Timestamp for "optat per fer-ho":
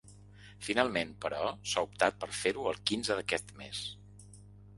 1.89-2.67